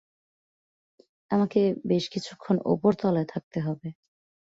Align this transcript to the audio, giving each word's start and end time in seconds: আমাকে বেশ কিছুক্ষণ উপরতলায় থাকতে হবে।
আমাকে 1.31 1.61
বেশ 1.85 2.05
কিছুক্ষণ 2.13 2.55
উপরতলায় 2.65 3.27
থাকতে 3.29 3.57
হবে। 3.61 3.87